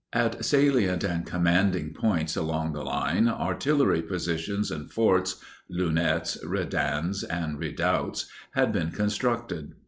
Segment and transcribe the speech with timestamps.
[0.13, 5.35] At salient and commanding points along the line, artillery positions and forts
[5.69, 8.25] (lunettes, redans, and redoubts)
[8.55, 9.75] had been constructed.